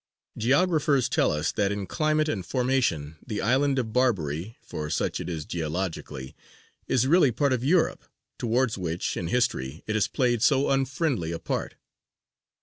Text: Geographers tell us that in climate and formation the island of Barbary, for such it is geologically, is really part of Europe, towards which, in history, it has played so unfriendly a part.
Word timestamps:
Geographers 0.35 1.07
tell 1.07 1.31
us 1.31 1.51
that 1.51 1.71
in 1.71 1.85
climate 1.85 2.27
and 2.27 2.43
formation 2.43 3.17
the 3.23 3.39
island 3.39 3.77
of 3.77 3.93
Barbary, 3.93 4.57
for 4.63 4.89
such 4.89 5.19
it 5.19 5.29
is 5.29 5.45
geologically, 5.45 6.35
is 6.87 7.05
really 7.05 7.31
part 7.31 7.53
of 7.53 7.63
Europe, 7.63 8.05
towards 8.39 8.79
which, 8.79 9.15
in 9.15 9.27
history, 9.27 9.83
it 9.85 9.93
has 9.93 10.07
played 10.07 10.41
so 10.41 10.71
unfriendly 10.71 11.31
a 11.31 11.37
part. 11.37 11.75